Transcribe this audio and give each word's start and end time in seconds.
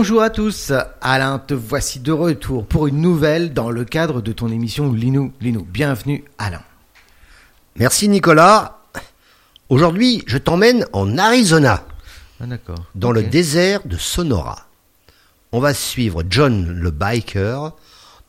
Bonjour 0.00 0.22
à 0.22 0.30
tous, 0.30 0.72
Alain, 1.00 1.40
te 1.40 1.54
voici 1.54 1.98
de 1.98 2.12
retour 2.12 2.64
pour 2.64 2.86
une 2.86 3.00
nouvelle 3.00 3.52
dans 3.52 3.68
le 3.68 3.84
cadre 3.84 4.22
de 4.22 4.30
ton 4.30 4.46
émission 4.46 4.92
Linou 4.92 5.32
Linou. 5.40 5.66
Bienvenue 5.68 6.22
Alain. 6.38 6.62
Merci 7.74 8.08
Nicolas. 8.08 8.78
Aujourd'hui, 9.68 10.22
je 10.28 10.38
t'emmène 10.38 10.86
en 10.92 11.18
Arizona, 11.18 11.82
Ah 12.40 12.46
d'accord. 12.46 12.78
dans 12.94 13.10
le 13.10 13.24
désert 13.24 13.80
de 13.86 13.96
Sonora. 13.96 14.68
On 15.50 15.58
va 15.58 15.74
suivre 15.74 16.22
John 16.30 16.68
le 16.68 16.92
biker 16.92 17.72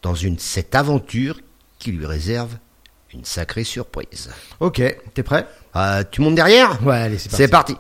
dans 0.01 0.15
une 0.15 0.39
cette 0.39 0.73
aventure 0.73 1.39
qui 1.77 1.91
lui 1.91 2.07
réserve 2.07 2.57
une 3.13 3.25
sacrée 3.25 3.63
surprise. 3.63 4.31
Ok, 4.59 4.81
t'es 5.13 5.21
prêt? 5.21 5.47
Euh, 5.75 6.03
tu 6.09 6.21
montes 6.21 6.33
derrière? 6.33 6.81
Ouais, 6.83 6.97
allez, 6.97 7.19
c'est 7.19 7.29
parti. 7.29 7.43
C'est 7.43 7.47
parti. 7.47 7.75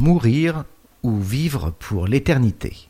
Mourir 0.00 0.64
ou 1.02 1.20
vivre 1.20 1.74
pour 1.78 2.06
l'éternité 2.06 2.88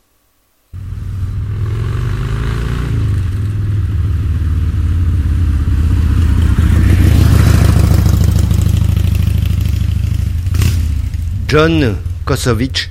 John 11.49 11.97
Kosovich 12.25 12.91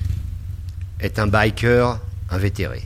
est 1.00 1.18
un 1.18 1.28
biker 1.28 2.02
invétéré. 2.30 2.84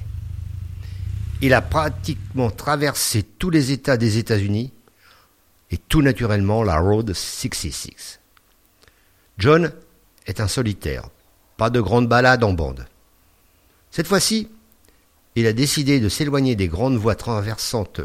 Il 1.41 1.55
a 1.55 1.63
pratiquement 1.63 2.51
traversé 2.51 3.23
tous 3.23 3.49
les 3.49 3.71
États 3.71 3.97
des 3.97 4.19
États-Unis 4.19 4.71
et 5.71 5.79
tout 5.79 6.03
naturellement 6.03 6.61
la 6.61 6.77
Road 6.77 7.11
66. 7.11 8.19
John 9.39 9.73
est 10.27 10.39
un 10.39 10.47
solitaire, 10.47 11.09
pas 11.57 11.69
de 11.69 11.81
grandes 11.81 12.07
balades 12.07 12.43
en 12.43 12.53
bande. 12.53 12.85
Cette 13.91 14.07
fois-ci, 14.07 14.49
il 15.35 15.47
a 15.47 15.53
décidé 15.53 15.99
de 15.99 16.09
s'éloigner 16.09 16.55
des 16.55 16.67
grandes 16.67 16.97
voies 16.97 17.15
traversantes 17.15 18.01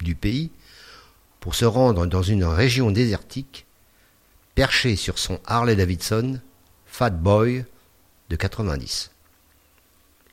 du 0.00 0.14
pays 0.14 0.50
pour 1.40 1.54
se 1.54 1.64
rendre 1.64 2.06
dans 2.06 2.22
une 2.22 2.44
région 2.44 2.90
désertique, 2.90 3.66
perché 4.54 4.96
sur 4.96 5.18
son 5.18 5.40
Harley 5.46 5.76
Davidson, 5.76 6.40
Fat 6.86 7.10
Boy 7.10 7.64
de 8.28 8.36
90. 8.36 9.10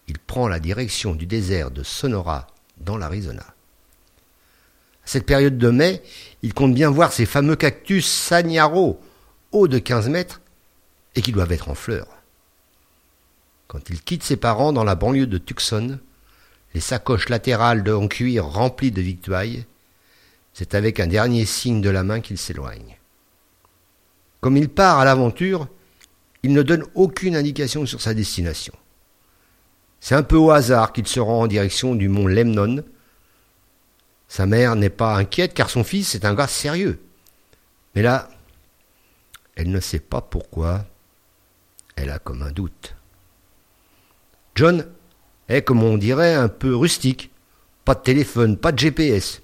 Il 0.07 0.19
prend 0.19 0.47
la 0.47 0.59
direction 0.59 1.15
du 1.15 1.25
désert 1.25 1.71
de 1.71 1.83
Sonora 1.83 2.47
dans 2.77 2.97
l'Arizona. 2.97 3.43
À 3.43 5.09
cette 5.09 5.25
période 5.25 5.57
de 5.57 5.69
mai, 5.69 6.01
il 6.41 6.53
compte 6.53 6.73
bien 6.73 6.89
voir 6.89 7.13
ces 7.13 7.25
fameux 7.25 7.55
cactus 7.55 8.05
Sagnaro, 8.05 8.99
hauts 9.51 9.67
de 9.67 9.79
15 9.79 10.09
mètres 10.09 10.41
et 11.15 11.21
qui 11.21 11.31
doivent 11.31 11.51
être 11.51 11.69
en 11.69 11.75
fleurs. 11.75 12.16
Quand 13.67 13.89
il 13.89 14.01
quitte 14.01 14.23
ses 14.23 14.37
parents 14.37 14.73
dans 14.73 14.83
la 14.83 14.95
banlieue 14.95 15.27
de 15.27 15.37
Tucson, 15.37 15.99
les 16.73 16.79
sacoches 16.79 17.29
latérales 17.29 17.83
de- 17.83 17.93
en 17.93 18.07
cuir 18.07 18.45
remplies 18.45 18.91
de 18.91 19.01
victuailles, 19.01 19.65
c'est 20.53 20.73
avec 20.73 20.99
un 20.99 21.07
dernier 21.07 21.45
signe 21.45 21.81
de 21.81 21.89
la 21.89 22.03
main 22.03 22.21
qu'il 22.21 22.37
s'éloigne. 22.37 22.97
Comme 24.41 24.57
il 24.57 24.69
part 24.69 24.99
à 24.99 25.05
l'aventure, 25.05 25.67
il 26.43 26.53
ne 26.53 26.63
donne 26.63 26.85
aucune 26.95 27.35
indication 27.35 27.85
sur 27.85 28.01
sa 28.01 28.13
destination. 28.13 28.73
C'est 29.99 30.15
un 30.15 30.23
peu 30.23 30.37
au 30.37 30.51
hasard 30.51 30.93
qu'il 30.93 31.07
se 31.07 31.19
rend 31.19 31.41
en 31.41 31.47
direction 31.47 31.95
du 31.95 32.07
mont 32.07 32.27
Lemnon. 32.27 32.83
Sa 34.27 34.45
mère 34.45 34.75
n'est 34.75 34.89
pas 34.91 35.15
inquiète 35.15 35.53
car 35.53 35.69
son 35.69 35.83
fils 35.83 36.15
est 36.15 36.25
un 36.25 36.35
gars 36.35 36.47
sérieux. 36.47 36.99
Mais 37.95 38.01
là, 38.03 38.29
elle 39.55 39.71
ne 39.71 39.79
sait 39.79 39.99
pas 39.99 40.21
pourquoi. 40.21 40.85
Elle 41.95 42.11
a 42.11 42.19
comme 42.19 42.43
un 42.43 42.51
doute. 42.51 42.95
John 44.57 44.87
est, 45.49 45.61
comme 45.61 45.83
on 45.83 45.99
dirait, 45.99 46.33
un 46.33 46.49
peu 46.49 46.75
rustique. 46.75 47.29
Pas 47.85 47.93
de 47.93 48.01
téléphone, 48.01 48.57
pas 48.57 48.71
de 48.71 48.79
GPS. 48.79 49.43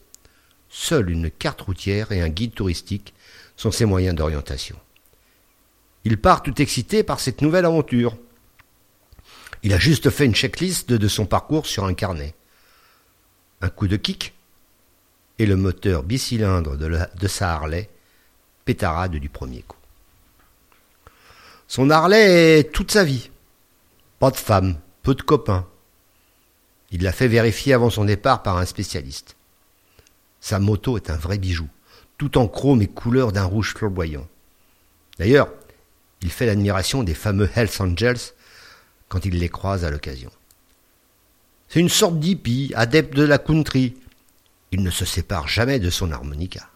Seule 0.69 1.11
une 1.11 1.29
carte 1.29 1.61
routière 1.61 2.11
et 2.11 2.23
un 2.23 2.29
guide 2.29 2.55
touristique 2.55 3.13
sont 3.55 3.69
ses 3.69 3.85
moyens 3.85 4.15
d'orientation. 4.15 4.75
Il 6.03 6.19
part 6.19 6.41
tout 6.41 6.59
excité 6.59 7.03
par 7.03 7.19
cette 7.19 7.43
nouvelle 7.43 7.65
aventure. 7.65 8.17
Il 9.61 9.71
a 9.71 9.77
juste 9.77 10.09
fait 10.09 10.25
une 10.25 10.33
checklist 10.33 10.91
de, 10.91 11.07
son 11.07 11.27
parcours 11.27 11.67
sur 11.67 11.85
un 11.85 11.93
carnet. 11.93 12.33
Un 13.61 13.69
coup 13.69 13.87
de 13.87 13.97
kick 13.97 14.33
et 15.37 15.45
le 15.45 15.55
moteur 15.55 16.01
bicylindre 16.01 16.75
de, 16.75 16.97
de 17.19 17.27
sa 17.27 17.53
Harley 17.53 17.87
pétarade 18.65 19.11
du 19.17 19.29
premier 19.29 19.61
coup. 19.61 19.77
Son 21.67 21.91
Harley 21.91 22.57
est 22.59 22.73
toute 22.73 22.89
sa 22.89 23.03
vie. 23.03 23.29
Pas 24.17 24.31
de 24.31 24.37
femme, 24.37 24.75
peu 25.03 25.13
de 25.13 25.21
copains. 25.21 25.67
Il 26.91 27.03
l'a 27.03 27.11
fait 27.11 27.27
vérifier 27.27 27.73
avant 27.73 27.89
son 27.89 28.05
départ 28.05 28.41
par 28.41 28.57
un 28.57 28.65
spécialiste. 28.65 29.35
Sa 30.39 30.59
moto 30.59 30.97
est 30.97 31.09
un 31.09 31.17
vrai 31.17 31.37
bijou, 31.37 31.67
tout 32.17 32.37
en 32.37 32.47
chrome 32.47 32.81
et 32.81 32.87
couleur 32.87 33.31
d'un 33.31 33.45
rouge 33.45 33.73
flamboyant. 33.73 34.27
D'ailleurs, 35.19 35.49
il 36.21 36.31
fait 36.31 36.45
l'admiration 36.45 37.03
des 37.03 37.13
fameux 37.13 37.49
Hells 37.55 37.69
Angels 37.79 38.33
quand 39.09 39.25
il 39.25 39.39
les 39.39 39.49
croise 39.49 39.85
à 39.85 39.91
l'occasion. 39.91 40.31
C'est 41.67 41.79
une 41.79 41.89
sorte 41.89 42.19
d'hippie, 42.19 42.71
adepte 42.75 43.15
de 43.15 43.23
la 43.23 43.37
country. 43.37 43.95
Il 44.71 44.83
ne 44.83 44.91
se 44.91 45.05
sépare 45.05 45.47
jamais 45.47 45.79
de 45.79 45.89
son 45.89 46.11
harmonica. 46.11 46.69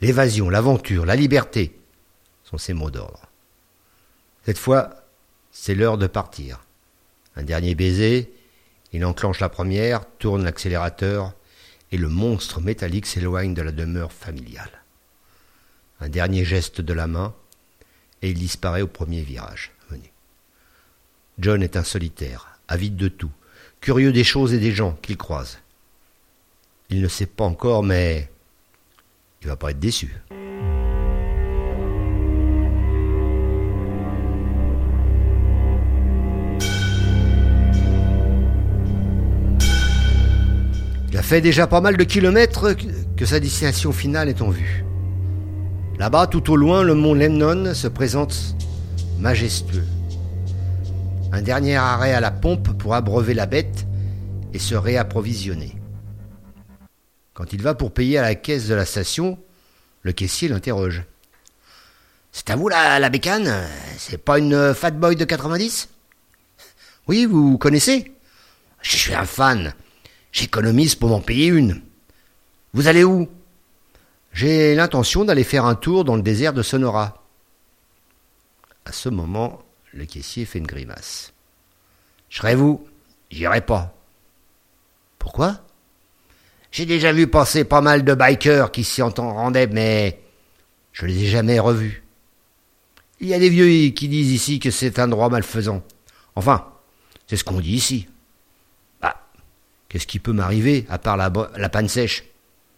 L'évasion, 0.00 0.50
l'aventure, 0.50 1.06
la 1.06 1.14
liberté 1.14 1.78
sont 2.42 2.58
ses 2.58 2.72
mots 2.74 2.90
d'ordre. 2.90 3.28
Cette 4.44 4.58
fois, 4.58 4.90
c'est 5.52 5.74
l'heure 5.74 5.98
de 5.98 6.06
partir. 6.06 6.64
Un 7.36 7.42
dernier 7.42 7.74
baiser, 7.74 8.32
il 8.92 9.04
enclenche 9.04 9.40
la 9.40 9.48
première, 9.48 10.04
tourne 10.18 10.44
l'accélérateur, 10.44 11.34
et 11.90 11.96
le 11.96 12.08
monstre 12.08 12.60
métallique 12.60 13.06
s'éloigne 13.06 13.54
de 13.54 13.62
la 13.62 13.72
demeure 13.72 14.12
familiale. 14.12 14.82
Un 16.00 16.08
dernier 16.08 16.44
geste 16.44 16.80
de 16.80 16.92
la 16.92 17.06
main, 17.06 17.34
et 18.22 18.30
il 18.30 18.38
disparaît 18.38 18.82
au 18.82 18.88
premier 18.88 19.22
virage. 19.22 19.72
John 21.38 21.62
est 21.62 21.76
un 21.76 21.84
solitaire, 21.84 22.58
avide 22.68 22.96
de 22.96 23.08
tout, 23.08 23.30
curieux 23.80 24.12
des 24.12 24.24
choses 24.24 24.52
et 24.52 24.58
des 24.58 24.72
gens 24.72 24.92
qu'il 25.02 25.16
croise. 25.16 25.58
Il 26.90 27.00
ne 27.00 27.08
sait 27.08 27.26
pas 27.26 27.44
encore, 27.44 27.82
mais 27.82 28.30
il 29.40 29.48
va 29.48 29.56
pas 29.56 29.70
être 29.70 29.80
déçu. 29.80 30.14
Fait 41.32 41.40
déjà 41.40 41.66
pas 41.66 41.80
mal 41.80 41.96
de 41.96 42.04
kilomètres 42.04 42.76
que 43.16 43.24
sa 43.24 43.40
destination 43.40 43.90
finale 43.90 44.28
est 44.28 44.42
en 44.42 44.50
vue. 44.50 44.84
Là-bas, 45.98 46.26
tout 46.26 46.52
au 46.52 46.56
loin, 46.56 46.82
le 46.82 46.94
mont 46.94 47.14
Lemnon 47.14 47.72
se 47.72 47.88
présente 47.88 48.54
majestueux. 49.18 49.86
Un 51.32 51.40
dernier 51.40 51.76
arrêt 51.76 52.12
à 52.12 52.20
la 52.20 52.32
pompe 52.32 52.76
pour 52.76 52.94
abreuver 52.94 53.32
la 53.32 53.46
bête 53.46 53.86
et 54.52 54.58
se 54.58 54.74
réapprovisionner. 54.74 55.74
Quand 57.32 57.54
il 57.54 57.62
va 57.62 57.74
pour 57.74 57.94
payer 57.94 58.18
à 58.18 58.22
la 58.22 58.34
caisse 58.34 58.68
de 58.68 58.74
la 58.74 58.84
station, 58.84 59.38
le 60.02 60.12
caissier 60.12 60.48
l'interroge. 60.48 61.02
C'est 62.30 62.50
à 62.50 62.56
vous 62.56 62.68
la, 62.68 62.98
la 62.98 63.08
bécane? 63.08 63.50
C'est 63.96 64.22
pas 64.22 64.38
une 64.38 64.74
Fat 64.74 64.90
Boy 64.90 65.16
de 65.16 65.24
90 65.24 65.88
Oui, 67.08 67.24
vous 67.24 67.56
connaissez? 67.56 68.12
Je 68.82 68.96
suis 68.98 69.14
un 69.14 69.24
fan. 69.24 69.72
J'économise 70.32 70.94
pour 70.94 71.10
m'en 71.10 71.20
payer 71.20 71.46
une. 71.46 71.82
Vous 72.72 72.88
allez 72.88 73.04
où? 73.04 73.28
J'ai 74.32 74.74
l'intention 74.74 75.24
d'aller 75.24 75.44
faire 75.44 75.66
un 75.66 75.74
tour 75.74 76.04
dans 76.04 76.16
le 76.16 76.22
désert 76.22 76.54
de 76.54 76.62
Sonora. 76.62 77.22
À 78.86 78.92
ce 78.92 79.10
moment, 79.10 79.62
le 79.92 80.06
caissier 80.06 80.46
fait 80.46 80.58
une 80.58 80.66
grimace. 80.66 81.32
Serai 82.30 82.54
vous, 82.54 82.86
j'irai 83.30 83.60
pas. 83.60 83.94
Pourquoi? 85.18 85.60
J'ai 86.72 86.86
déjà 86.86 87.12
vu 87.12 87.26
passer 87.26 87.64
pas 87.64 87.82
mal 87.82 88.02
de 88.02 88.14
bikers 88.14 88.72
qui 88.72 88.84
s'y 88.84 89.02
rendaient, 89.02 89.66
mais 89.66 90.18
je 90.92 91.04
les 91.04 91.24
ai 91.24 91.26
jamais 91.26 91.60
revus. 91.60 92.02
Il 93.20 93.28
y 93.28 93.34
a 93.34 93.38
des 93.38 93.50
vieux 93.50 93.90
qui 93.90 94.08
disent 94.08 94.32
ici 94.32 94.58
que 94.58 94.70
c'est 94.70 94.98
un 94.98 95.08
droit 95.08 95.28
malfaisant. 95.28 95.82
Enfin, 96.34 96.66
c'est 97.26 97.36
ce 97.36 97.44
qu'on 97.44 97.60
dit 97.60 97.74
ici. 97.74 98.08
Qu'est-ce 99.92 100.06
qui 100.06 100.18
peut 100.18 100.32
m'arriver 100.32 100.86
à 100.88 100.98
part 100.98 101.18
la 101.18 101.68
panne 101.68 101.88
sèche? 101.88 102.24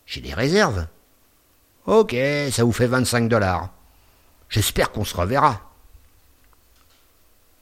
J'ai 0.05 0.21
des 0.21 0.35
réserves. 0.35 0.89
Ok, 1.87 2.17
ça 2.51 2.65
vous 2.65 2.73
fait 2.73 2.89
25 2.89 3.29
dollars. 3.29 3.73
J'espère 4.49 4.91
qu'on 4.91 5.05
se 5.05 5.17
reverra. 5.17 5.73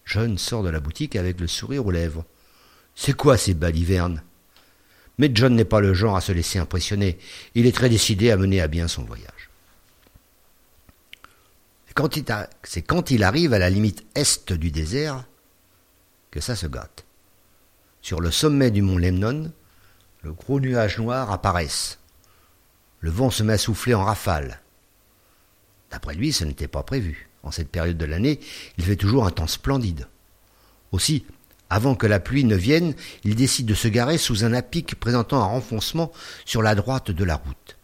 John 0.07 0.39
sort 0.39 0.63
de 0.63 0.71
la 0.71 0.81
boutique 0.81 1.17
avec 1.17 1.39
le 1.39 1.49
sourire 1.49 1.85
aux 1.85 1.91
lèvres. 1.91 2.25
C'est 2.95 3.13
quoi 3.13 3.37
ces 3.37 3.53
balivernes? 3.53 4.23
Mais 5.19 5.31
John 5.35 5.55
n'est 5.55 5.67
pas 5.67 5.81
le 5.81 5.93
genre 5.93 6.17
à 6.17 6.23
se 6.23 6.33
laisser 6.33 6.59
impressionner. 6.59 7.19
Il 7.55 7.67
est 7.67 7.77
très 7.77 7.91
décidé 7.91 8.31
à 8.31 8.39
mener 8.39 8.63
à 8.63 8.69
bien 8.69 8.89
son 8.89 9.05
voyage. 9.05 9.51
C'est 12.65 12.83
quand 12.83 13.11
il 13.11 13.23
arrive 13.23 13.53
à 13.53 13.59
la 13.59 13.69
limite 13.69 14.03
est 14.15 14.51
du 14.55 14.71
désert 14.71 15.27
que 16.31 16.41
ça 16.41 16.57
se 16.57 16.67
gâte. 16.67 17.05
Sur 18.03 18.21
le 18.21 18.33
sommet 18.33 18.73
du 18.73 18.83
mont 18.83 18.99
Lemnon, 18.99 19.53
le 20.23 20.33
gros 20.33 20.59
nuage 20.59 20.99
noir 20.99 21.31
apparaissent. 21.31 22.01
Le 22.99 23.11
vent 23.11 23.31
se 23.31 23.45
met 23.45 23.55
à 23.55 23.59
souffler 23.59 23.95
en 23.95 24.05
rafale. 24.05 24.61
D'après 25.93 26.15
lui, 26.15 26.33
ce 26.33 26.45
n'était 26.45 26.69
pas 26.69 26.83
prévu. 26.83 27.29
En 27.45 27.53
cette 27.53 27.69
période 27.71 27.99
de 27.99 28.05
l'année, 28.05 28.41
il 28.77 28.85
fait 28.85 28.97
toujours 28.97 29.25
un 29.25 29.31
temps 29.31 29.47
splendide. 29.47 30.09
Aussi, 30.91 31.25
avant 31.71 31.95
que 31.95 32.07
la 32.09 32.21
pluie 32.21 32.45
ne 32.45 32.57
vienne, 32.57 32.95
il 33.23 33.37
décide 33.37 33.67
de 33.67 33.75
se 33.75 33.89
garer 33.89 34.19
sous 34.19 34.45
un 34.45 34.53
apic 34.53 34.97
présentant 34.97 35.41
un 35.41 35.47
renfoncement 35.47 36.13
sur 36.45 36.61
la 36.61 36.75
droite 36.75 37.13
de 37.13 37.25
la 37.25 37.37
route. 37.37 37.77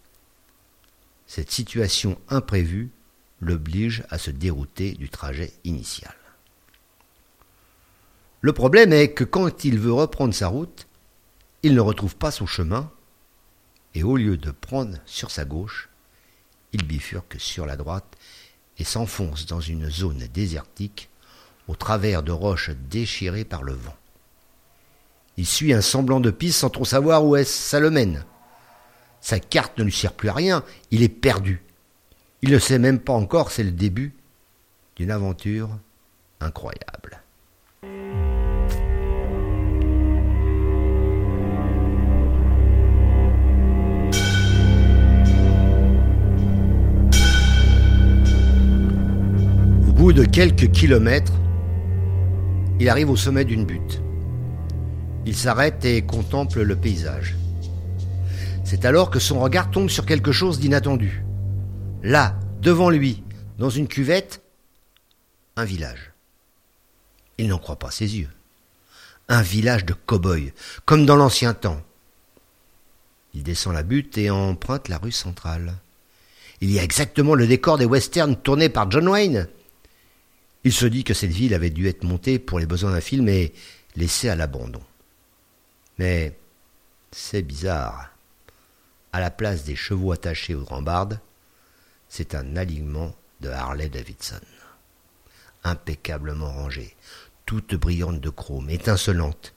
Cette 1.27 1.51
situation 1.53 2.19
imprévue 2.29 2.91
l'oblige 3.41 4.05
à 4.11 4.19
se 4.19 4.31
dérouter 4.33 4.93
du 4.93 5.09
trajet 5.09 5.53
initial. 5.65 6.15
Le 8.49 8.55
problème 8.55 8.95
est 8.95 9.11
que 9.11 9.25
quand 9.25 9.67
il 9.67 9.79
veut 9.79 9.93
reprendre 9.93 10.33
sa 10.33 10.49
route, 10.49 10.87
il 11.63 11.75
ne 11.75 11.83
retrouve 11.83 12.17
pas 12.17 12.31
son 12.31 12.47
chemin, 12.47 12.91
et 13.93 14.03
au 14.03 14.17
lieu 14.17 14.39
de 14.39 14.51
prendre 14.51 14.97
sur 15.05 15.31
sa 15.31 15.45
gauche, 15.45 15.91
il 16.73 16.87
bifurque 16.87 17.37
sur 17.39 17.67
la 17.67 17.77
droite 17.77 18.17
et 18.79 18.85
s'enfonce 18.85 19.45
dans 19.45 19.61
une 19.61 19.91
zone 19.91 20.27
désertique 20.33 21.11
au 21.67 21.77
travers 21.77 22.23
de 22.23 22.33
roches 22.33 22.71
déchirées 22.89 23.45
par 23.45 23.63
le 23.63 23.75
vent. 23.75 23.97
Il 25.37 25.47
suit 25.47 25.75
un 25.75 25.83
semblant 25.83 26.19
de 26.19 26.31
piste 26.31 26.61
sans 26.61 26.71
trop 26.71 26.87
savoir 26.87 27.27
où 27.27 27.37
est-ce 27.37 27.53
ça 27.53 27.81
le 27.81 27.91
mène. 27.91 28.25
Sa 29.21 29.41
carte 29.41 29.77
ne 29.77 29.85
lui 29.85 29.93
sert 29.93 30.15
plus 30.15 30.31
à 30.31 30.33
rien, 30.33 30.65
il 30.91 31.03
est 31.03 31.11
perdu. 31.11 31.63
Il 32.41 32.53
ne 32.53 32.59
sait 32.59 32.79
même 32.79 32.99
pas 32.99 33.13
encore 33.13 33.51
c'est 33.51 33.63
le 33.63 33.73
début 33.73 34.17
d'une 34.97 35.11
aventure 35.11 35.69
incroyable. 36.41 37.23
Bout 50.09 50.15
de 50.15 50.25
quelques 50.25 50.71
kilomètres, 50.71 51.35
il 52.81 52.89
arrive 52.89 53.11
au 53.11 53.17
sommet 53.17 53.45
d'une 53.45 53.67
butte. 53.67 54.01
Il 55.27 55.37
s'arrête 55.37 55.85
et 55.85 56.01
contemple 56.01 56.63
le 56.63 56.77
paysage. 56.77 57.37
C'est 58.65 58.87
alors 58.87 59.11
que 59.11 59.19
son 59.19 59.39
regard 59.39 59.71
tombe 59.71 59.91
sur 59.91 60.07
quelque 60.07 60.33
chose 60.33 60.61
d'inattendu. 60.61 61.23
Là, 62.03 62.41
devant 62.63 62.89
lui, 62.89 63.23
dans 63.59 63.69
une 63.69 63.87
cuvette, 63.87 64.41
un 65.57 65.67
village. 65.67 66.13
Il 67.37 67.49
n'en 67.49 67.59
croit 67.59 67.79
pas 67.79 67.91
ses 67.91 68.17
yeux. 68.17 68.31
Un 69.29 69.43
village 69.43 69.85
de 69.85 69.93
cow-boys, 69.93 70.53
comme 70.87 71.05
dans 71.05 71.17
l'ancien 71.17 71.53
temps. 71.53 71.83
Il 73.35 73.43
descend 73.43 73.75
la 73.75 73.83
butte 73.83 74.17
et 74.17 74.31
emprunte 74.31 74.89
la 74.89 74.97
rue 74.97 75.13
centrale. 75.13 75.75
Il 76.63 76.71
y 76.71 76.79
a 76.79 76.83
exactement 76.83 77.35
le 77.35 77.47
décor 77.47 77.77
des 77.77 77.85
westerns 77.85 78.37
tournés 78.37 78.71
par 78.71 78.91
John 78.91 79.07
Wayne. 79.07 79.49
Il 80.65 80.73
se 80.73 80.87
dit 80.87 81.05
que 81.05 81.15
cette 81.15 81.31
ville 81.31 81.55
avait 81.55 81.71
dû 81.71 81.89
être 81.89 82.05
montée 82.05 82.39
pour 82.39 82.59
les 82.59 82.67
besoins 82.67 82.93
d'un 82.93 83.01
film 83.01 83.29
et 83.29 83.53
laissée 83.97 84.29
à 84.29 84.37
l'abandon. 84.37 84.83
Mais 85.99 86.37
c'est 87.11 87.43
bizarre. 87.43 88.11
À 89.13 89.21
la 89.21 89.31
place 89.31 89.65
des 89.65 89.77
chevaux 89.77 90.13
attachés 90.13 90.55
aux 90.55 90.65
rambardes, 90.65 91.21
c'est 92.09 92.35
un 92.35 92.57
alignement 92.57 93.15
de 93.41 93.49
Harley 93.49 93.89
Davidson. 93.89 94.41
Impeccablement 95.65 96.51
rangée, 96.51 96.95
toute 97.47 97.75
brillante 97.75 98.21
de 98.21 98.31
chrome, 98.31 98.71
étincelante. 98.71 99.55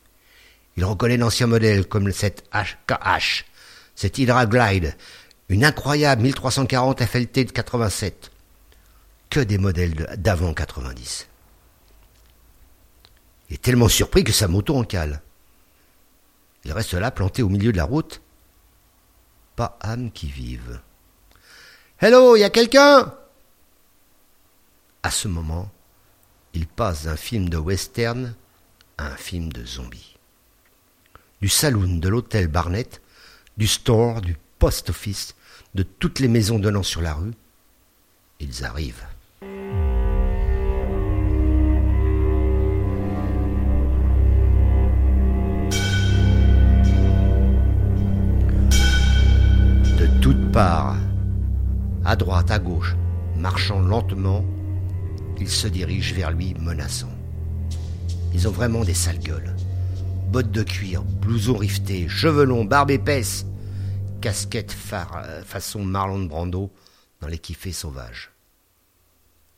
Il 0.78 0.86
reconnaît 0.86 1.18
l'ancien 1.18 1.48
modèle 1.48 1.86
comme 1.86 2.12
cette 2.12 2.44
HKH, 2.54 3.46
cette 3.96 4.18
Hydra 4.18 4.46
Glide, 4.46 4.96
une 5.50 5.66
incroyable 5.66 6.22
1340 6.22 7.04
FLT 7.04 7.46
de 7.46 7.52
87. 7.52 8.31
Que 9.32 9.40
des 9.40 9.58
modèles 9.58 10.18
d'avant 10.18 10.54
90. 10.54 11.30
Il 13.50 13.54
est 13.54 13.62
tellement 13.62 13.88
surpris 13.88 14.26
que 14.26 14.34
sa 14.34 14.50
moto 14.50 14.76
en 14.76 14.84
cale. 14.84 15.22
Il 16.66 16.74
reste 16.74 16.96
là 16.96 17.12
planté 17.12 17.42
au 17.42 17.48
milieu 17.48 17.72
de 17.72 17.78
la 17.78 17.86
route. 17.86 18.22
Pas 19.56 19.80
âme 19.80 20.12
qui 20.12 20.28
vive. 20.28 20.82
Hello, 22.00 22.36
y 22.36 22.44
a 22.44 22.50
quelqu'un? 22.50 23.16
À 25.02 25.12
ce 25.12 25.30
moment, 25.30 25.72
il 26.54 26.68
passe 26.68 27.06
d'un 27.06 27.16
film 27.16 27.48
de 27.48 27.58
western 27.58 28.36
à 28.98 29.06
un 29.14 29.16
film 29.16 29.54
de 29.54 29.66
zombies. 29.66 30.18
Du 31.40 31.48
saloon 31.48 32.00
de 32.00 32.10
l'hôtel 32.10 32.50
Barnett, 32.50 33.02
du 33.56 33.68
store, 33.68 34.20
du 34.20 34.36
post 34.60 34.90
office, 34.90 35.36
de 35.74 35.84
toutes 35.84 36.20
les 36.20 36.28
maisons 36.28 36.60
donnant 36.60 36.84
sur 36.84 37.00
la 37.00 37.14
rue, 37.14 37.32
ils 38.42 38.66
arrivent. 38.66 39.06
Parts, 50.52 50.98
à 52.04 52.18
droite, 52.18 52.52
à 52.52 52.60
gauche, 52.60 52.96
marchant 53.38 53.80
lentement, 53.80 54.44
ils 55.40 55.50
se 55.50 55.68
dirigent 55.68 56.14
vers 56.14 56.32
lui 56.32 56.54
menaçants. 56.56 57.16
Ils 58.34 58.50
ont 58.50 58.52
vraiment 58.52 58.84
des 58.84 58.94
sales 58.94 59.20
gueules. 59.20 59.56
Bottes 60.28 60.52
de 60.52 60.64
cuir, 60.64 61.04
blousons 61.04 61.56
riftés, 61.56 62.10
cheveux 62.10 62.44
longs, 62.44 62.66
barbe 62.66 62.92
épaisse, 62.92 63.46
casquette 64.20 64.76
euh, 64.92 65.42
façon 65.44 65.86
Marlon 65.86 66.26
Brando 66.26 66.70
dans 67.22 67.28
les 67.28 67.40
kiffés 67.40 67.72
sauvages. 67.72 68.32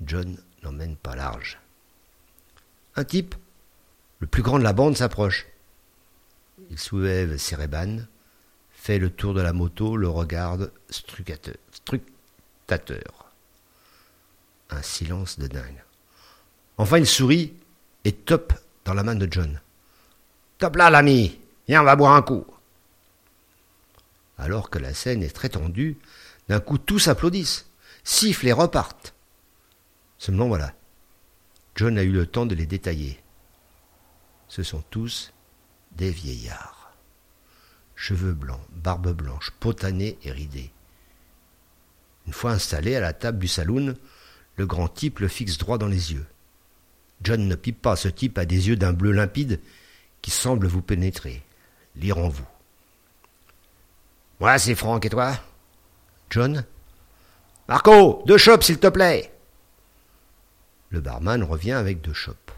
John 0.05 0.37
n'emmène 0.61 0.95
pas 0.95 1.15
large. 1.15 1.59
Un 2.95 3.03
type, 3.03 3.33
le 4.19 4.27
plus 4.27 4.43
grand 4.43 4.59
de 4.59 4.63
la 4.63 4.73
bande, 4.73 4.95
s'approche. 4.95 5.47
Il 6.69 6.77
soulève 6.77 7.37
ses 7.37 7.55
rébanes, 7.55 8.07
fait 8.83 8.99
le 8.99 9.09
tour 9.09 9.33
de 9.33 9.39
la 9.39 9.53
moto, 9.53 9.95
le 9.95 10.09
regarde 10.09 10.73
strucateur, 10.89 11.55
un 14.69 14.81
silence 14.81 15.39
de 15.39 15.47
dingue. 15.47 15.81
Enfin, 16.77 16.97
il 16.97 17.07
sourit 17.07 17.53
et 18.03 18.11
top 18.11 18.51
dans 18.83 18.93
la 18.93 19.03
main 19.03 19.15
de 19.15 19.25
John. 19.31 19.61
Top 20.57 20.75
là, 20.75 20.89
l'ami 20.89 21.39
Viens, 21.69 21.79
on 21.79 21.85
va 21.85 21.95
boire 21.95 22.13
un 22.13 22.21
coup 22.21 22.45
Alors 24.37 24.69
que 24.69 24.79
la 24.79 24.93
scène 24.93 25.23
est 25.23 25.33
très 25.33 25.47
tendue, 25.47 25.97
d'un 26.49 26.59
coup 26.59 26.77
tous 26.77 27.07
applaudissent, 27.07 27.69
sifflent 28.03 28.49
et 28.49 28.51
repartent. 28.51 29.13
Seulement 30.17 30.49
voilà, 30.49 30.73
John 31.77 31.97
a 31.97 32.03
eu 32.03 32.11
le 32.11 32.25
temps 32.25 32.45
de 32.45 32.53
les 32.53 32.65
détailler. 32.65 33.23
Ce 34.49 34.61
sont 34.61 34.83
tous 34.89 35.31
des 35.93 36.11
vieillards. 36.11 36.82
Cheveux 38.03 38.33
blancs, 38.33 38.59
barbe 38.69 39.13
blanche, 39.13 39.51
potanés 39.61 40.17
et 40.25 40.31
ridés. 40.33 40.71
Une 42.27 42.33
fois 42.33 42.51
installé 42.51 42.97
à 42.97 42.99
la 42.99 43.13
table 43.13 43.39
du 43.39 43.47
saloon, 43.47 43.95
le 44.57 44.65
grand 44.65 44.89
type 44.89 45.19
le 45.19 45.29
fixe 45.29 45.57
droit 45.57 45.77
dans 45.77 45.87
les 45.87 46.11
yeux. 46.11 46.25
John 47.21 47.47
ne 47.47 47.55
pipe 47.55 47.81
pas, 47.81 47.95
ce 47.95 48.09
type 48.09 48.37
a 48.37 48.43
des 48.43 48.67
yeux 48.67 48.75
d'un 48.75 48.91
bleu 48.91 49.13
limpide 49.13 49.61
qui 50.21 50.31
semble 50.31 50.67
vous 50.67 50.81
pénétrer, 50.81 51.43
lire 51.95 52.17
en 52.17 52.27
vous. 52.27 52.45
Moi, 54.41 54.59
c'est 54.59 54.75
Franck, 54.75 55.05
et 55.05 55.09
toi? 55.09 55.39
John? 56.29 56.65
Marco, 57.69 58.21
deux 58.27 58.37
chopes, 58.37 58.65
s'il 58.65 58.79
te 58.79 58.87
plaît 58.87 59.33
Le 60.89 60.99
barman 60.99 61.41
revient 61.41 61.71
avec 61.71 62.01
deux 62.01 62.11
chopes. 62.11 62.51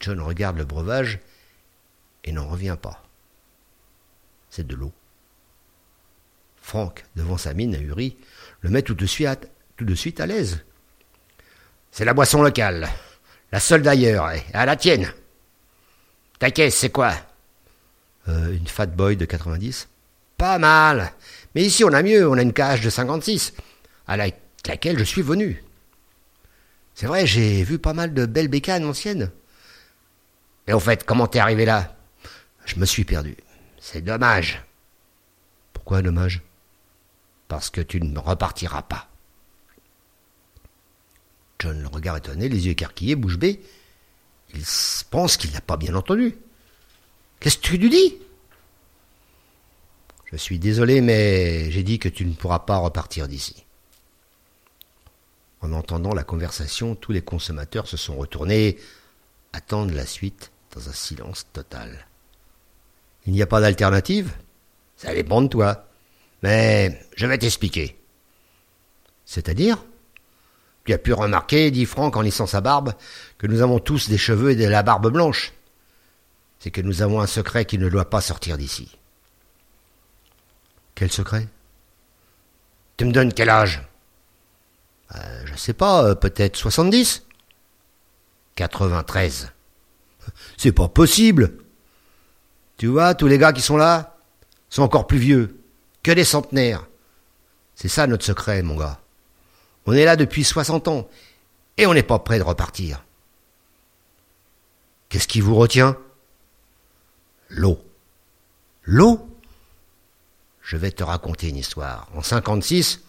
John 0.00 0.20
regarde 0.20 0.58
le 0.58 0.66
breuvage 0.66 1.18
et 2.24 2.32
n'en 2.32 2.46
revient 2.46 2.76
pas. 2.78 3.05
C'est 4.56 4.66
de 4.66 4.74
l'eau. 4.74 4.90
Franck, 6.62 7.04
devant 7.14 7.36
sa 7.36 7.52
mine 7.52 7.74
ahurie, 7.74 8.16
le 8.62 8.70
met 8.70 8.80
tout 8.80 8.94
de 8.94 9.04
suite 9.04 9.26
à, 9.26 9.36
tout 9.76 9.84
de 9.84 9.94
suite 9.94 10.18
à 10.18 10.24
l'aise. 10.24 10.64
C'est 11.90 12.06
la 12.06 12.14
boisson 12.14 12.40
locale, 12.40 12.88
la 13.52 13.60
seule 13.60 13.82
d'ailleurs, 13.82 14.30
et 14.30 14.42
à 14.54 14.64
la 14.64 14.76
tienne. 14.76 15.12
Ta 16.38 16.50
caisse, 16.50 16.74
c'est 16.74 16.88
quoi? 16.88 17.12
Euh, 18.28 18.56
Une 18.56 18.66
Fat 18.66 18.86
Boy 18.86 19.18
de 19.18 19.26
90. 19.26 19.88
Pas 20.38 20.58
mal. 20.58 21.12
Mais 21.54 21.62
ici, 21.62 21.84
on 21.84 21.92
a 21.92 22.02
mieux, 22.02 22.26
on 22.26 22.38
a 22.38 22.42
une 22.42 22.54
cage 22.54 22.80
de 22.80 22.88
56, 22.88 23.52
à 24.06 24.16
laquelle 24.16 24.98
je 24.98 25.04
suis 25.04 25.20
venu. 25.20 25.62
C'est 26.94 27.08
vrai, 27.08 27.26
j'ai 27.26 27.62
vu 27.62 27.78
pas 27.78 27.92
mal 27.92 28.14
de 28.14 28.24
belles 28.24 28.48
bécanes 28.48 28.86
anciennes. 28.86 29.30
Et 30.66 30.72
au 30.72 30.80
fait, 30.80 31.04
comment 31.04 31.26
t'es 31.26 31.40
arrivé 31.40 31.66
là? 31.66 31.94
Je 32.64 32.76
me 32.76 32.86
suis 32.86 33.04
perdu. 33.04 33.36
C'est 33.88 34.02
dommage. 34.02 34.64
Pourquoi 35.72 36.02
dommage? 36.02 36.42
Parce 37.46 37.70
que 37.70 37.80
tu 37.80 38.00
ne 38.00 38.18
repartiras 38.18 38.82
pas. 38.82 39.08
John 41.60 41.80
le 41.80 41.86
regard 41.86 42.16
étonné, 42.16 42.48
les 42.48 42.66
yeux 42.66 42.72
écarquillés, 42.72 43.14
bouche 43.14 43.38
bée. 43.38 43.62
Il 44.52 44.64
pense 45.08 45.36
qu'il 45.36 45.52
n'a 45.52 45.60
pas 45.60 45.76
bien 45.76 45.94
entendu. 45.94 46.36
Qu'est-ce 47.38 47.58
que 47.58 47.62
tu 47.62 47.78
lui 47.78 47.88
dis? 47.88 48.18
Je 50.24 50.36
suis 50.36 50.58
désolé, 50.58 51.00
mais 51.00 51.70
j'ai 51.70 51.84
dit 51.84 52.00
que 52.00 52.08
tu 52.08 52.26
ne 52.26 52.34
pourras 52.34 52.58
pas 52.58 52.78
repartir 52.78 53.28
d'ici. 53.28 53.66
En 55.60 55.72
entendant 55.72 56.12
la 56.12 56.24
conversation, 56.24 56.96
tous 56.96 57.12
les 57.12 57.22
consommateurs 57.22 57.86
se 57.86 57.96
sont 57.96 58.16
retournés, 58.16 58.78
attendent 59.52 59.92
la 59.92 60.06
suite 60.06 60.50
dans 60.72 60.88
un 60.88 60.92
silence 60.92 61.46
total. 61.52 62.08
Il 63.26 63.32
n'y 63.32 63.42
a 63.42 63.46
pas 63.46 63.60
d'alternative 63.60 64.32
Ça 64.96 65.12
dépend 65.14 65.42
de 65.42 65.48
toi. 65.48 65.86
Mais 66.42 67.00
je 67.16 67.26
vais 67.26 67.38
t'expliquer. 67.38 67.98
C'est-à-dire 69.24 69.84
Tu 70.84 70.92
as 70.92 70.98
pu 70.98 71.12
remarquer, 71.12 71.70
dit 71.70 71.86
Franck 71.86 72.16
en 72.16 72.20
lissant 72.22 72.46
sa 72.46 72.60
barbe, 72.60 72.94
que 73.38 73.46
nous 73.46 73.62
avons 73.62 73.78
tous 73.80 74.08
des 74.08 74.18
cheveux 74.18 74.52
et 74.52 74.56
de 74.56 74.66
la 74.66 74.82
barbe 74.82 75.10
blanche. 75.10 75.52
C'est 76.60 76.70
que 76.70 76.80
nous 76.80 77.02
avons 77.02 77.20
un 77.20 77.26
secret 77.26 77.64
qui 77.64 77.78
ne 77.78 77.88
doit 77.88 78.08
pas 78.08 78.20
sortir 78.20 78.56
d'ici. 78.56 78.96
Quel 80.94 81.10
secret? 81.12 81.48
Tu 82.96 83.04
me 83.04 83.12
donnes 83.12 83.32
quel 83.32 83.50
âge? 83.50 83.82
Euh, 85.14 85.42
Je 85.46 85.54
sais 85.56 85.74
pas, 85.74 86.04
euh, 86.04 86.14
peut-être 86.14 86.56
70 86.56 87.24
93. 88.54 89.52
C'est 90.56 90.72
pas 90.72 90.88
possible 90.88 91.58
Tu 92.76 92.86
vois, 92.86 93.14
tous 93.14 93.26
les 93.26 93.38
gars 93.38 93.52
qui 93.52 93.62
sont 93.62 93.76
là 93.76 94.16
sont 94.68 94.82
encore 94.82 95.06
plus 95.06 95.18
vieux, 95.18 95.60
que 96.02 96.12
des 96.12 96.24
centenaires. 96.24 96.86
C'est 97.74 97.88
ça 97.88 98.06
notre 98.06 98.24
secret, 98.24 98.62
mon 98.62 98.76
gars. 98.76 99.00
On 99.86 99.92
est 99.92 100.04
là 100.04 100.16
depuis 100.16 100.44
60 100.44 100.88
ans, 100.88 101.08
et 101.76 101.86
on 101.86 101.94
n'est 101.94 102.02
pas 102.02 102.18
prêt 102.18 102.38
de 102.38 102.44
repartir. 102.44 103.04
Qu'est-ce 105.08 105.28
qui 105.28 105.40
vous 105.40 105.54
retient? 105.54 105.96
L'eau. 107.48 107.78
L'eau? 108.84 109.28
Je 110.62 110.76
vais 110.76 110.90
te 110.90 111.04
raconter 111.04 111.48
une 111.48 111.56
histoire. 111.56 112.08
En 112.14 112.22
56, 112.22 113.00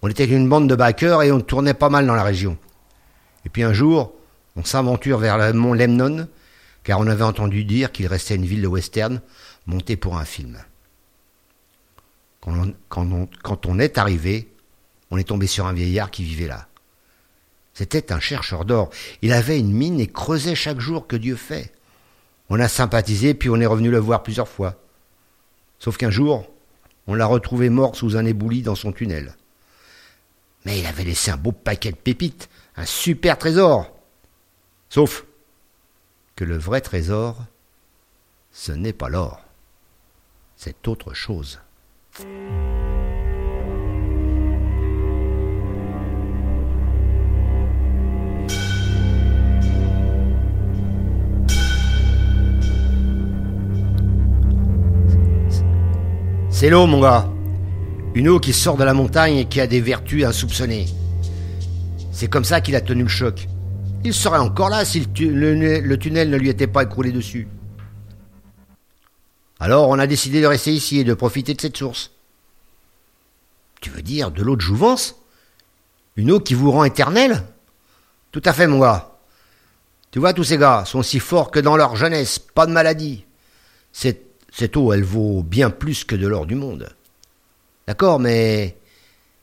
on 0.00 0.08
était 0.08 0.24
une 0.24 0.48
bande 0.48 0.68
de 0.68 0.74
bikers 0.74 1.22
et 1.22 1.30
on 1.30 1.40
tournait 1.40 1.74
pas 1.74 1.90
mal 1.90 2.06
dans 2.06 2.14
la 2.14 2.22
région. 2.22 2.56
Et 3.44 3.50
puis 3.50 3.62
un 3.62 3.72
jour, 3.72 4.14
on 4.56 4.64
s'aventure 4.64 5.18
vers 5.18 5.36
le 5.36 5.52
mont 5.52 5.74
Lemnon, 5.74 6.26
car 6.84 7.00
on 7.00 7.06
avait 7.06 7.24
entendu 7.24 7.64
dire 7.64 7.92
qu'il 7.92 8.06
restait 8.06 8.36
une 8.36 8.46
ville 8.46 8.62
de 8.62 8.66
western 8.66 9.20
montée 9.66 9.96
pour 9.96 10.16
un 10.16 10.24
film. 10.24 10.58
Quand 12.40 12.74
on, 12.96 13.28
quand 13.42 13.66
on 13.66 13.78
est 13.78 13.98
arrivé, 13.98 14.52
on 15.10 15.18
est 15.18 15.28
tombé 15.28 15.46
sur 15.46 15.66
un 15.66 15.72
vieillard 15.72 16.10
qui 16.10 16.24
vivait 16.24 16.48
là. 16.48 16.66
C'était 17.74 18.12
un 18.12 18.20
chercheur 18.20 18.64
d'or. 18.64 18.90
Il 19.22 19.32
avait 19.32 19.58
une 19.58 19.72
mine 19.72 20.00
et 20.00 20.08
creusait 20.08 20.54
chaque 20.54 20.80
jour 20.80 21.06
que 21.06 21.16
Dieu 21.16 21.36
fait. 21.36 21.72
On 22.50 22.60
a 22.60 22.68
sympathisé, 22.68 23.32
puis 23.34 23.48
on 23.48 23.60
est 23.60 23.66
revenu 23.66 23.90
le 23.90 23.98
voir 23.98 24.22
plusieurs 24.22 24.48
fois. 24.48 24.82
Sauf 25.78 25.96
qu'un 25.96 26.10
jour, 26.10 26.50
on 27.06 27.14
l'a 27.14 27.26
retrouvé 27.26 27.70
mort 27.70 27.96
sous 27.96 28.16
un 28.16 28.26
éboulis 28.26 28.62
dans 28.62 28.74
son 28.74 28.92
tunnel. 28.92 29.36
Mais 30.64 30.78
il 30.78 30.86
avait 30.86 31.04
laissé 31.04 31.30
un 31.30 31.36
beau 31.36 31.52
paquet 31.52 31.92
de 31.92 31.96
pépites, 31.96 32.48
un 32.76 32.84
super 32.84 33.38
trésor. 33.38 33.90
Sauf 34.90 35.24
que 36.36 36.44
le 36.44 36.56
vrai 36.56 36.80
trésor, 36.80 37.36
ce 38.50 38.72
n'est 38.72 38.92
pas 38.92 39.08
l'or, 39.08 39.40
c'est 40.56 40.88
autre 40.88 41.14
chose. 41.14 41.60
C'est 56.50 56.70
l'eau, 56.70 56.86
mon 56.86 57.00
gars. 57.00 57.28
Une 58.14 58.28
eau 58.28 58.38
qui 58.38 58.52
sort 58.52 58.76
de 58.76 58.84
la 58.84 58.94
montagne 58.94 59.38
et 59.38 59.46
qui 59.46 59.60
a 59.60 59.66
des 59.66 59.80
vertus 59.80 60.24
insoupçonnées. 60.24 60.86
C'est 62.12 62.28
comme 62.28 62.44
ça 62.44 62.60
qu'il 62.60 62.76
a 62.76 62.80
tenu 62.80 63.02
le 63.02 63.08
choc. 63.08 63.48
Il 64.04 64.12
serait 64.12 64.38
encore 64.38 64.68
là 64.68 64.84
si 64.84 65.00
le, 65.00 65.96
tunnel 65.96 66.30
ne 66.30 66.36
lui 66.36 66.48
était 66.48 66.66
pas 66.66 66.82
écroulé 66.82 67.12
dessus. 67.12 67.46
Alors 69.60 69.88
on 69.88 69.98
a 69.98 70.08
décidé 70.08 70.40
de 70.40 70.46
rester 70.46 70.72
ici 70.72 70.98
et 70.98 71.04
de 71.04 71.14
profiter 71.14 71.54
de 71.54 71.60
cette 71.60 71.76
source. 71.76 72.10
Tu 73.80 73.90
veux 73.90 74.02
dire 74.02 74.30
de 74.32 74.42
l'eau 74.42 74.56
de 74.56 74.60
jouvence? 74.60 75.16
Une 76.16 76.32
eau 76.32 76.40
qui 76.40 76.54
vous 76.54 76.72
rend 76.72 76.84
éternelle? 76.84 77.44
Tout 78.32 78.42
à 78.44 78.52
fait, 78.52 78.66
mon 78.66 78.80
gars. 78.80 79.12
Tu 80.10 80.18
vois, 80.18 80.34
tous 80.34 80.44
ces 80.44 80.58
gars 80.58 80.84
sont 80.84 81.02
si 81.02 81.20
forts 81.20 81.50
que 81.50 81.60
dans 81.60 81.76
leur 81.76 81.96
jeunesse, 81.96 82.38
pas 82.38 82.66
de 82.66 82.72
maladie. 82.72 83.24
Cette 83.92 84.76
eau, 84.76 84.92
elle 84.92 85.04
vaut 85.04 85.42
bien 85.42 85.70
plus 85.70 86.04
que 86.04 86.16
de 86.16 86.26
l'or 86.26 86.46
du 86.46 86.54
monde. 86.54 86.94
D'accord, 87.86 88.18
mais 88.18 88.76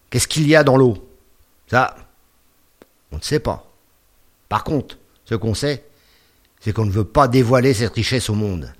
qu'est-ce 0.10 0.28
qu'il 0.28 0.48
y 0.48 0.56
a 0.56 0.64
dans 0.64 0.78
l'eau? 0.78 1.10
Ça, 1.68 1.96
on 3.12 3.18
ne 3.18 3.22
sait 3.22 3.40
pas. 3.40 3.69
Par 4.50 4.64
contre, 4.64 4.98
ce 5.26 5.36
qu'on 5.36 5.54
sait, 5.54 5.86
c'est 6.60 6.74
qu'on 6.74 6.86
ne 6.86 6.92
veut 6.92 7.06
pas 7.06 7.28
dévoiler 7.28 7.74
cette 7.74 7.94
richesse 7.94 8.30
au 8.30 8.34
monde. 8.34 8.74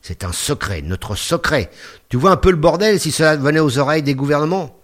C'est 0.00 0.24
un 0.24 0.32
secret, 0.32 0.80
notre 0.80 1.16
secret. 1.16 1.70
Tu 2.08 2.16
vois 2.16 2.30
un 2.30 2.36
peu 2.36 2.50
le 2.50 2.56
bordel 2.56 3.00
si 3.00 3.10
cela 3.10 3.36
venait 3.36 3.60
aux 3.60 3.78
oreilles 3.78 4.04
des 4.04 4.14
gouvernements? 4.14 4.78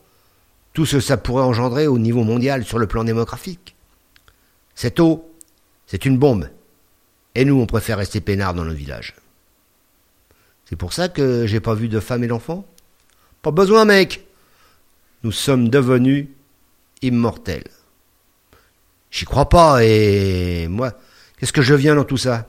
Tout 0.73 0.85
ce 0.85 0.97
que 0.97 1.03
ça 1.03 1.17
pourrait 1.17 1.45
engendrer 1.45 1.87
au 1.87 1.99
niveau 1.99 2.25
mondial 2.25 2.64
sur 2.64 2.79
le 2.79 2.88
plan 2.88 3.05
démographique. 3.05 3.76
Cette 4.75 4.99
eau, 4.99 5.33
c'est 5.87 6.05
une 6.05 6.19
bombe. 6.19 6.50
Et 7.37 7.45
nous, 7.45 7.61
on 7.61 7.67
préfère 7.67 7.99
rester 7.99 8.21
peinards 8.21 8.55
dans 8.55 8.64
nos 8.64 8.75
villages. 8.75 9.14
C'est 10.64 10.76
pour 10.76 10.93
ça 10.93 11.09
que 11.09 11.47
j'ai 11.47 11.61
pas 11.61 11.75
vu 11.75 11.88
de 11.88 12.00
femme 12.00 12.25
et 12.25 12.29
d'enfant 12.29 12.67
Pas 13.43 13.53
besoin, 13.53 13.85
mec. 13.85 14.26
Nous 15.23 15.33
sommes 15.33 15.69
devenus 15.69 16.26
immortels. 17.03 17.71
J'y 19.14 19.26
crois 19.26 19.49
pas, 19.49 19.85
et 19.85 20.66
moi, 20.66 20.92
qu'est-ce 21.38 21.52
que 21.52 21.62
je 21.62 21.75
viens 21.75 21.94
dans 21.94 22.02
tout 22.02 22.16
ça? 22.16 22.49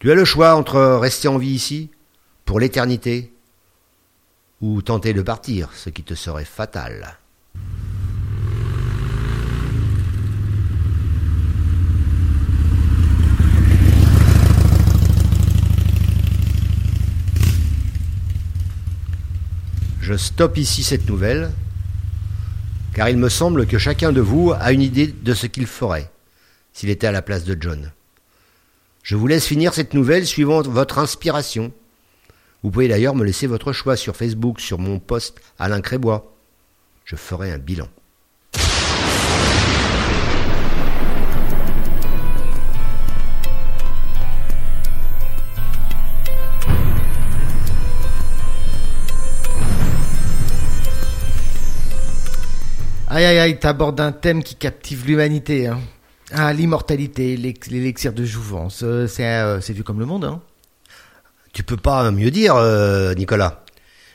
Tu 0.00 0.12
as 0.12 0.14
le 0.14 0.26
choix 0.26 0.54
entre 0.54 0.82
rester 0.96 1.28
en 1.28 1.38
vie 1.38 1.48
ici, 1.48 1.88
pour 2.44 2.60
l'éternité, 2.60 3.32
ou 4.60 4.82
tenter 4.82 5.14
de 5.14 5.22
partir, 5.22 5.70
ce 5.74 5.88
qui 5.88 6.02
te 6.02 6.12
serait 6.12 6.44
fatal. 6.44 7.16
Je 20.02 20.18
stoppe 20.18 20.58
ici 20.58 20.82
cette 20.82 21.08
nouvelle, 21.08 21.50
car 22.94 23.08
il 23.08 23.16
me 23.16 23.28
semble 23.28 23.66
que 23.66 23.78
chacun 23.78 24.12
de 24.12 24.20
vous 24.20 24.52
a 24.58 24.72
une 24.72 24.82
idée 24.82 25.06
de 25.06 25.34
ce 25.34 25.46
qu'il 25.46 25.66
ferait 25.66 26.10
s'il 26.72 26.90
était 26.90 27.06
à 27.06 27.12
la 27.12 27.22
place 27.22 27.44
de 27.44 27.56
John. 27.58 27.92
Je 29.02 29.16
vous 29.16 29.26
laisse 29.26 29.46
finir 29.46 29.74
cette 29.74 29.94
nouvelle 29.94 30.26
suivant 30.26 30.62
votre 30.62 30.98
inspiration. 30.98 31.72
Vous 32.62 32.70
pouvez 32.70 32.88
d'ailleurs 32.88 33.14
me 33.14 33.24
laisser 33.24 33.46
votre 33.46 33.72
choix 33.72 33.96
sur 33.96 34.16
Facebook, 34.16 34.60
sur 34.60 34.78
mon 34.78 34.98
post 34.98 35.40
Alain 35.58 35.80
Crébois. 35.80 36.34
Je 37.04 37.16
ferai 37.16 37.50
un 37.50 37.58
bilan. 37.58 37.88
Aïe 53.14 53.26
aïe 53.26 53.38
aïe, 53.40 53.58
t'abordes 53.58 54.00
un 54.00 54.10
thème 54.10 54.42
qui 54.42 54.54
captive 54.54 55.06
l'humanité. 55.06 55.66
Hein. 55.66 55.82
Ah, 56.30 56.54
l'immortalité, 56.54 57.36
l'élixir 57.36 58.14
de 58.14 58.24
jouvence, 58.24 58.82
euh, 58.84 59.06
euh, 59.20 59.60
c'est 59.60 59.72
vu 59.74 59.84
comme 59.84 59.98
le 59.98 60.06
monde. 60.06 60.24
Hein. 60.24 60.40
Tu 61.52 61.62
peux 61.62 61.76
pas 61.76 62.10
mieux 62.10 62.30
dire, 62.30 62.56
euh, 62.56 63.12
Nicolas. 63.12 63.66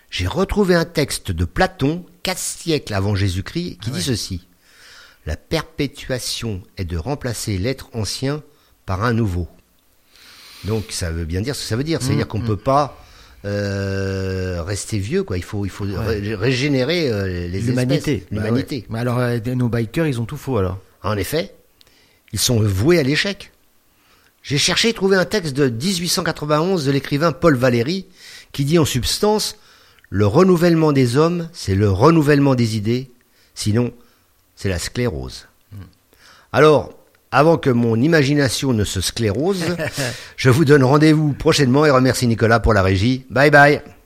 J'ai 0.09 0.25
retrouvé 0.25 0.73
un 0.73 0.83
texte 0.83 1.29
de 1.29 1.45
Platon, 1.45 2.07
quatre 2.23 2.39
siècles 2.39 2.91
avant 2.95 3.13
Jésus-Christ, 3.13 3.77
qui 3.81 3.91
dit 3.91 4.01
ceci. 4.01 4.47
La 5.27 5.37
perpétuation 5.37 6.63
est 6.77 6.85
de 6.85 6.97
remplacer 6.97 7.59
l'être 7.59 7.91
ancien 7.93 8.41
par 8.87 9.03
un 9.03 9.13
nouveau. 9.13 9.47
Donc 10.63 10.85
ça 10.89 11.11
veut 11.11 11.25
bien 11.25 11.41
dire 11.41 11.55
ce 11.55 11.61
que 11.61 11.67
ça 11.67 11.75
veut 11.75 11.83
dire. 11.83 12.01
C'est-à-dire 12.01 12.25
mmh, 12.25 12.29
qu'on 12.29 12.39
ne 12.39 12.45
mmh. 12.45 12.47
peut 12.47 12.57
pas 12.57 12.97
euh, 13.47 14.61
rester 14.61 14.99
vieux, 14.99 15.23
quoi. 15.23 15.37
Il 15.37 15.43
faut, 15.43 15.65
il 15.65 15.69
faut 15.69 15.85
régénérer 15.85 17.09
euh, 17.09 17.47
les 17.47 17.61
l'humanité. 17.61 18.25
Bah 18.29 18.43
l'humanité. 18.43 18.85
Mais 18.89 18.99
alors, 18.99 19.19
euh, 19.19 19.39
nos 19.55 19.69
bikers, 19.69 20.07
ils 20.07 20.19
ont 20.19 20.25
tout 20.25 20.37
faux 20.37 20.57
alors. 20.57 20.79
En 21.01 21.15
effet, 21.17 21.55
ils 22.33 22.39
sont 22.39 22.59
voués 22.59 22.99
à 22.99 23.03
l'échec. 23.03 23.51
J'ai 24.43 24.57
cherché 24.57 24.89
et 24.89 24.93
trouvé 24.93 25.15
un 25.15 25.25
texte 25.25 25.55
de 25.55 25.69
1891 25.69 26.85
de 26.85 26.91
l'écrivain 26.91 27.31
Paul 27.31 27.55
Valéry 27.55 28.05
qui 28.51 28.65
dit 28.65 28.79
en 28.79 28.85
substance 28.85 29.57
Le 30.09 30.27
renouvellement 30.27 30.91
des 30.91 31.15
hommes, 31.15 31.49
c'est 31.53 31.75
le 31.75 31.89
renouvellement 31.89 32.55
des 32.55 32.75
idées, 32.75 33.09
sinon 33.55 33.93
c'est 34.55 34.69
la 34.69 34.79
sclérose. 34.79 35.47
Alors, 36.51 36.96
avant 37.31 37.57
que 37.57 37.69
mon 37.69 37.95
imagination 37.99 38.73
ne 38.73 38.83
se 38.83 39.01
sclérose, 39.01 39.63
je 40.37 40.49
vous 40.49 40.65
donne 40.65 40.83
rendez-vous 40.83 41.33
prochainement 41.33 41.85
et 41.85 41.91
remercie 41.91 42.27
Nicolas 42.27 42.59
pour 42.59 42.73
la 42.73 42.83
régie. 42.83 43.25
Bye 43.29 43.51
bye 43.51 43.96